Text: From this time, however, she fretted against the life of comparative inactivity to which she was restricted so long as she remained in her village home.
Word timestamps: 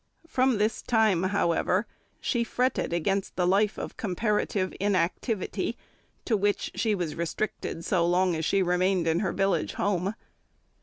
From 0.27 0.57
this 0.57 0.81
time, 0.81 1.21
however, 1.21 1.85
she 2.19 2.43
fretted 2.43 2.91
against 2.91 3.35
the 3.35 3.45
life 3.45 3.77
of 3.77 3.97
comparative 3.97 4.73
inactivity 4.79 5.77
to 6.25 6.35
which 6.35 6.71
she 6.73 6.95
was 6.95 7.13
restricted 7.13 7.85
so 7.85 8.03
long 8.07 8.35
as 8.35 8.43
she 8.43 8.63
remained 8.63 9.05
in 9.05 9.19
her 9.19 9.31
village 9.31 9.73
home. 9.73 10.15